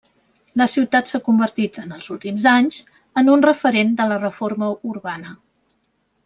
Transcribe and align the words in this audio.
La 0.59 0.65
ciutat 0.75 1.11
s'ha 1.11 1.19
convertit 1.27 1.77
en 1.83 1.93
els 1.97 2.07
últims 2.15 2.47
anys 2.53 2.79
en 3.23 3.29
un 3.35 3.45
referent 3.49 3.93
de 4.01 4.09
la 4.13 4.19
reforma 4.25 4.73
urbana. 4.95 5.37